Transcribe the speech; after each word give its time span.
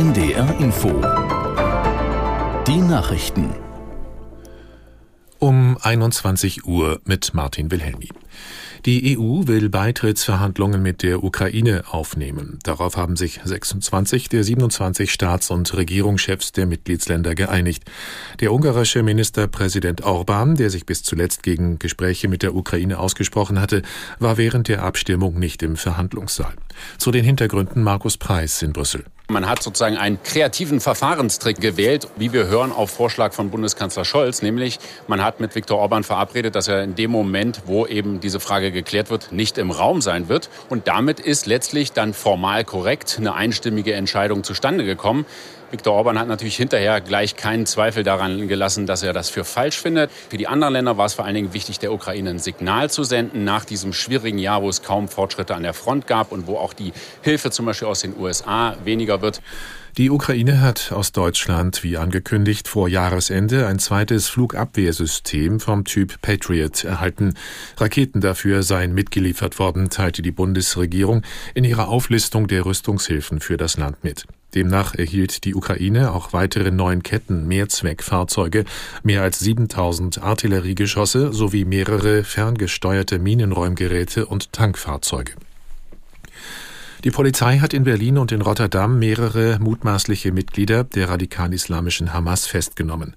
NDR 0.00 0.58
Info. 0.58 0.88
Die 2.66 2.80
Nachrichten. 2.80 3.50
Um 5.38 5.76
21 5.78 6.64
Uhr 6.64 7.02
mit 7.04 7.34
Martin 7.34 7.70
Wilhelmi. 7.70 8.08
Die 8.86 9.18
EU 9.18 9.46
will 9.46 9.68
Beitrittsverhandlungen 9.68 10.80
mit 10.80 11.02
der 11.02 11.22
Ukraine 11.22 11.84
aufnehmen. 11.90 12.58
Darauf 12.62 12.96
haben 12.96 13.16
sich 13.16 13.40
26 13.44 14.30
der 14.30 14.42
27 14.42 15.12
Staats- 15.12 15.50
und 15.50 15.76
Regierungschefs 15.76 16.52
der 16.52 16.64
Mitgliedsländer 16.64 17.34
geeinigt. 17.34 17.82
Der 18.40 18.54
ungarische 18.54 19.02
Ministerpräsident 19.02 20.02
Orban, 20.02 20.54
der 20.54 20.70
sich 20.70 20.86
bis 20.86 21.02
zuletzt 21.02 21.42
gegen 21.42 21.78
Gespräche 21.78 22.28
mit 22.28 22.42
der 22.42 22.54
Ukraine 22.54 22.98
ausgesprochen 22.98 23.60
hatte, 23.60 23.82
war 24.18 24.38
während 24.38 24.68
der 24.68 24.82
Abstimmung 24.82 25.38
nicht 25.38 25.62
im 25.62 25.76
Verhandlungssaal. 25.76 26.54
Zu 26.96 27.10
den 27.10 27.26
Hintergründen 27.26 27.82
Markus 27.82 28.16
Preis 28.16 28.62
in 28.62 28.72
Brüssel. 28.72 29.04
Man 29.30 29.48
hat 29.48 29.62
sozusagen 29.62 29.96
einen 29.96 30.20
kreativen 30.24 30.80
Verfahrenstrick 30.80 31.60
gewählt, 31.60 32.08
wie 32.16 32.32
wir 32.32 32.48
hören, 32.48 32.72
auf 32.72 32.90
Vorschlag 32.90 33.32
von 33.32 33.50
Bundeskanzler 33.50 34.04
Scholz. 34.04 34.42
Nämlich, 34.42 34.80
man 35.06 35.22
hat 35.22 35.38
mit 35.38 35.54
Viktor 35.54 35.78
Orban 35.78 36.02
verabredet, 36.02 36.56
dass 36.56 36.66
er 36.66 36.82
in 36.82 36.96
dem 36.96 37.12
Moment, 37.12 37.62
wo 37.66 37.86
eben 37.86 38.18
diese 38.18 38.40
Frage 38.40 38.72
geklärt 38.72 39.08
wird, 39.08 39.30
nicht 39.30 39.56
im 39.56 39.70
Raum 39.70 40.00
sein 40.00 40.28
wird. 40.28 40.50
Und 40.68 40.88
damit 40.88 41.20
ist 41.20 41.46
letztlich 41.46 41.92
dann 41.92 42.12
formal 42.12 42.64
korrekt 42.64 43.18
eine 43.20 43.34
einstimmige 43.34 43.94
Entscheidung 43.94 44.42
zustande 44.42 44.84
gekommen. 44.84 45.24
Viktor 45.70 45.94
Orban 45.94 46.18
hat 46.18 46.26
natürlich 46.26 46.56
hinterher 46.56 47.00
gleich 47.00 47.36
keinen 47.36 47.64
Zweifel 47.64 48.02
daran 48.02 48.48
gelassen, 48.48 48.86
dass 48.86 49.02
er 49.02 49.12
das 49.12 49.30
für 49.30 49.44
falsch 49.44 49.78
findet. 49.78 50.10
Für 50.28 50.36
die 50.36 50.48
anderen 50.48 50.72
Länder 50.72 50.98
war 50.98 51.06
es 51.06 51.14
vor 51.14 51.24
allen 51.24 51.34
Dingen 51.34 51.54
wichtig, 51.54 51.78
der 51.78 51.92
Ukraine 51.92 52.30
ein 52.30 52.38
Signal 52.38 52.90
zu 52.90 53.04
senden 53.04 53.44
nach 53.44 53.64
diesem 53.64 53.92
schwierigen 53.92 54.38
Jahr, 54.38 54.62
wo 54.62 54.68
es 54.68 54.82
kaum 54.82 55.08
Fortschritte 55.08 55.54
an 55.54 55.62
der 55.62 55.74
Front 55.74 56.06
gab 56.06 56.32
und 56.32 56.46
wo 56.46 56.56
auch 56.56 56.72
die 56.72 56.92
Hilfe 57.22 57.50
zum 57.50 57.66
Beispiel 57.66 57.88
aus 57.88 58.00
den 58.00 58.18
USA 58.18 58.76
weniger 58.84 59.22
wird. 59.22 59.40
Die 59.96 60.10
Ukraine 60.10 60.60
hat 60.60 60.92
aus 60.92 61.12
Deutschland, 61.12 61.82
wie 61.82 61.96
angekündigt, 61.96 62.68
vor 62.68 62.88
Jahresende 62.88 63.66
ein 63.66 63.78
zweites 63.78 64.28
Flugabwehrsystem 64.28 65.58
vom 65.58 65.84
Typ 65.84 66.20
Patriot 66.22 66.84
erhalten. 66.84 67.34
Raketen 67.76 68.20
dafür 68.20 68.62
seien 68.62 68.94
mitgeliefert 68.94 69.58
worden, 69.58 69.90
teilte 69.90 70.22
die 70.22 70.30
Bundesregierung 70.30 71.22
in 71.54 71.64
ihrer 71.64 71.88
Auflistung 71.88 72.46
der 72.46 72.64
Rüstungshilfen 72.64 73.40
für 73.40 73.56
das 73.56 73.76
Land 73.76 74.02
mit. 74.04 74.26
Demnach 74.54 74.94
erhielt 74.94 75.44
die 75.44 75.54
Ukraine 75.54 76.12
auch 76.12 76.32
weitere 76.32 76.70
neun 76.70 77.02
Ketten 77.02 77.46
Mehrzweckfahrzeuge, 77.46 78.64
mehr 79.02 79.22
als 79.22 79.38
7000 79.40 80.22
Artilleriegeschosse 80.22 81.32
sowie 81.32 81.64
mehrere 81.64 82.24
ferngesteuerte 82.24 83.18
Minenräumgeräte 83.18 84.26
und 84.26 84.52
Tankfahrzeuge. 84.52 85.32
Die 87.04 87.10
Polizei 87.10 87.60
hat 87.60 87.72
in 87.72 87.84
Berlin 87.84 88.18
und 88.18 88.30
in 88.30 88.42
Rotterdam 88.42 88.98
mehrere 88.98 89.58
mutmaßliche 89.58 90.32
Mitglieder 90.32 90.84
der 90.84 91.08
radikal-islamischen 91.08 92.12
Hamas 92.12 92.44
festgenommen. 92.44 93.14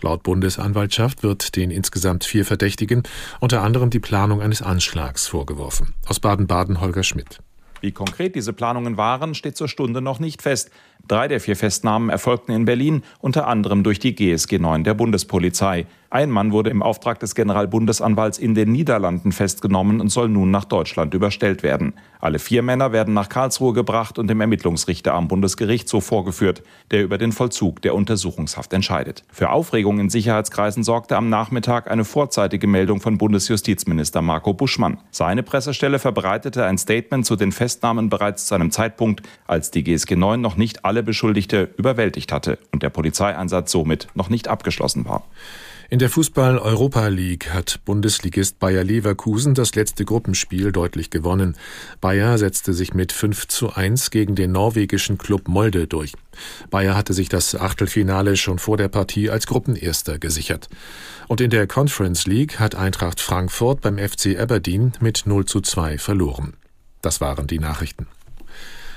Laut 0.00 0.22
Bundesanwaltschaft 0.22 1.22
wird 1.22 1.54
den 1.54 1.70
insgesamt 1.70 2.24
vier 2.24 2.46
Verdächtigen 2.46 3.02
unter 3.38 3.62
anderem 3.62 3.90
die 3.90 4.00
Planung 4.00 4.40
eines 4.40 4.62
Anschlags 4.62 5.26
vorgeworfen. 5.26 5.92
Aus 6.06 6.18
Baden-Baden 6.18 6.80
Holger 6.80 7.02
Schmidt. 7.02 7.40
Wie 7.80 7.92
konkret 7.92 8.34
diese 8.34 8.52
Planungen 8.52 8.96
waren, 8.96 9.34
steht 9.34 9.56
zur 9.56 9.68
Stunde 9.68 10.00
noch 10.00 10.18
nicht 10.18 10.42
fest. 10.42 10.70
Drei 11.08 11.28
der 11.28 11.40
vier 11.40 11.54
Festnahmen 11.54 12.10
erfolgten 12.10 12.52
in 12.52 12.64
Berlin, 12.64 13.02
unter 13.20 13.46
anderem 13.46 13.84
durch 13.84 14.00
die 14.00 14.14
GSG 14.14 14.58
9 14.58 14.82
der 14.82 14.94
Bundespolizei. 14.94 15.86
Ein 16.10 16.30
Mann 16.30 16.52
wurde 16.52 16.70
im 16.70 16.82
Auftrag 16.82 17.18
des 17.20 17.34
Generalbundesanwalts 17.34 18.38
in 18.38 18.54
den 18.54 18.72
Niederlanden 18.72 19.32
festgenommen 19.32 20.00
und 20.00 20.08
soll 20.08 20.28
nun 20.28 20.50
nach 20.50 20.64
Deutschland 20.64 21.14
überstellt 21.14 21.62
werden. 21.62 21.94
Alle 22.20 22.38
vier 22.38 22.62
Männer 22.62 22.92
werden 22.92 23.12
nach 23.12 23.28
Karlsruhe 23.28 23.72
gebracht 23.72 24.18
und 24.18 24.28
dem 24.28 24.40
Ermittlungsrichter 24.40 25.14
am 25.14 25.28
Bundesgerichtshof 25.28 26.04
vorgeführt, 26.04 26.62
der 26.90 27.02
über 27.02 27.18
den 27.18 27.32
Vollzug 27.32 27.82
der 27.82 27.94
Untersuchungshaft 27.94 28.72
entscheidet. 28.72 29.24
Für 29.30 29.50
Aufregung 29.50 29.98
in 29.98 30.08
Sicherheitskreisen 30.08 30.84
sorgte 30.84 31.16
am 31.16 31.28
Nachmittag 31.28 31.90
eine 31.90 32.04
vorzeitige 32.04 32.66
Meldung 32.66 33.00
von 33.00 33.18
Bundesjustizminister 33.18 34.22
Marco 34.22 34.54
Buschmann. 34.54 34.98
Seine 35.10 35.42
Pressestelle 35.42 35.98
verbreitete 35.98 36.64
ein 36.64 36.78
Statement 36.78 37.26
zu 37.26 37.36
den 37.36 37.52
Festnahmen 37.52 38.08
bereits 38.08 38.46
zu 38.46 38.54
einem 38.54 38.70
Zeitpunkt, 38.70 39.22
als 39.46 39.70
die 39.70 39.84
GSG 39.84 40.16
9 40.16 40.40
noch 40.40 40.56
nicht 40.56 40.84
alle 40.84 40.95
Beschuldigte 41.02 41.70
überwältigt 41.76 42.32
hatte 42.32 42.58
und 42.72 42.82
der 42.82 42.90
Polizeieinsatz 42.90 43.72
somit 43.72 44.08
noch 44.14 44.28
nicht 44.28 44.48
abgeschlossen 44.48 45.04
war. 45.04 45.24
In 45.88 46.00
der 46.00 46.10
Fußball-Europa 46.10 47.06
League 47.06 47.54
hat 47.54 47.78
Bundesligist 47.84 48.58
Bayer 48.58 48.82
Leverkusen 48.82 49.54
das 49.54 49.72
letzte 49.76 50.04
Gruppenspiel 50.04 50.72
deutlich 50.72 51.10
gewonnen. 51.10 51.56
Bayer 52.00 52.38
setzte 52.38 52.72
sich 52.72 52.92
mit 52.92 53.12
5 53.12 53.46
zu 53.46 53.72
1 53.72 54.10
gegen 54.10 54.34
den 54.34 54.50
norwegischen 54.50 55.16
Club 55.16 55.46
Molde 55.46 55.86
durch. 55.86 56.14
Bayer 56.70 56.96
hatte 56.96 57.14
sich 57.14 57.28
das 57.28 57.54
Achtelfinale 57.54 58.36
schon 58.36 58.58
vor 58.58 58.76
der 58.76 58.88
Partie 58.88 59.30
als 59.30 59.46
Gruppenerster 59.46 60.18
gesichert. 60.18 60.68
Und 61.28 61.40
in 61.40 61.50
der 61.50 61.68
Conference 61.68 62.26
League 62.26 62.58
hat 62.58 62.74
Eintracht 62.74 63.20
Frankfurt 63.20 63.80
beim 63.80 63.98
FC 63.98 64.36
Aberdeen 64.40 64.92
mit 64.98 65.22
0 65.24 65.44
zu 65.44 65.60
2 65.60 65.98
verloren. 65.98 66.54
Das 67.00 67.20
waren 67.20 67.46
die 67.46 67.60
Nachrichten. 67.60 68.08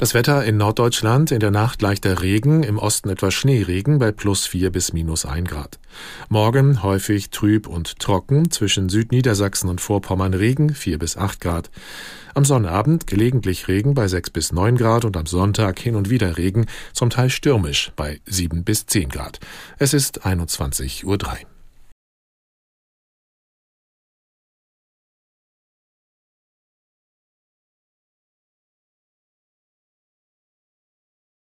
Das 0.00 0.14
Wetter 0.14 0.46
in 0.46 0.56
Norddeutschland 0.56 1.30
in 1.30 1.40
der 1.40 1.50
Nacht 1.50 1.82
leichter 1.82 2.22
Regen, 2.22 2.62
im 2.62 2.78
Osten 2.78 3.10
etwas 3.10 3.34
Schneeregen 3.34 3.98
bei 3.98 4.12
plus 4.12 4.46
vier 4.46 4.70
bis 4.70 4.94
minus 4.94 5.26
ein 5.26 5.44
Grad. 5.44 5.78
Morgen 6.30 6.82
häufig 6.82 7.28
trüb 7.28 7.66
und 7.66 7.98
trocken, 7.98 8.50
zwischen 8.50 8.88
Südniedersachsen 8.88 9.68
und 9.68 9.82
Vorpommern 9.82 10.32
Regen 10.32 10.72
vier 10.72 10.98
bis 10.98 11.18
acht 11.18 11.42
Grad. 11.42 11.70
Am 12.32 12.46
Sonnabend 12.46 13.06
gelegentlich 13.06 13.68
Regen 13.68 13.92
bei 13.92 14.08
sechs 14.08 14.30
bis 14.30 14.52
neun 14.52 14.78
Grad 14.78 15.04
und 15.04 15.18
am 15.18 15.26
Sonntag 15.26 15.78
hin 15.78 15.96
und 15.96 16.08
wieder 16.08 16.38
Regen, 16.38 16.64
zum 16.94 17.10
Teil 17.10 17.28
stürmisch 17.28 17.92
bei 17.94 18.22
sieben 18.24 18.64
bis 18.64 18.86
zehn 18.86 19.10
Grad. 19.10 19.38
Es 19.78 19.92
ist 19.92 20.24
21.03 20.24 21.04
Uhr. 21.04 21.49